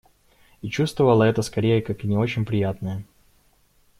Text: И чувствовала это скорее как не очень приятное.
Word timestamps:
И 0.63 0.67
чувствовала 0.71 1.25
это 1.25 1.43
скорее 1.43 1.79
как 1.83 2.03
не 2.03 2.17
очень 2.17 2.43
приятное. 2.43 3.03